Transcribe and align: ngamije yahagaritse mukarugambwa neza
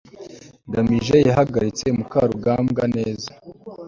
ngamije 0.67 1.17
yahagaritse 1.27 1.85
mukarugambwa 1.97 2.83
neza 2.95 3.29